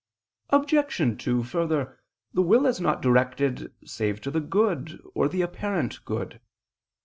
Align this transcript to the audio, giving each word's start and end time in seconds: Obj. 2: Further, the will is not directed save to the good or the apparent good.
Obj. 0.49 1.15
2: 1.21 1.43
Further, 1.43 1.99
the 2.33 2.41
will 2.41 2.65
is 2.65 2.81
not 2.81 3.03
directed 3.03 3.71
save 3.85 4.19
to 4.21 4.31
the 4.31 4.39
good 4.41 4.99
or 5.13 5.29
the 5.29 5.43
apparent 5.43 6.03
good. 6.05 6.39